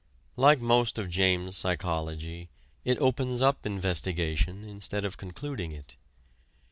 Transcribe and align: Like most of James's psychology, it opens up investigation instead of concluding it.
Like 0.35 0.59
most 0.59 0.97
of 0.97 1.11
James's 1.11 1.57
psychology, 1.57 2.49
it 2.83 2.97
opens 2.97 3.43
up 3.43 3.67
investigation 3.67 4.63
instead 4.63 5.05
of 5.05 5.15
concluding 5.15 5.71
it. 5.73 5.95